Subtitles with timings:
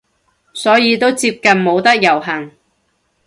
[0.53, 2.53] 所以都接近冇得遊行